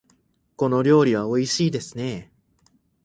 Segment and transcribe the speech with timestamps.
[0.55, 2.31] この料理はおいしいですね。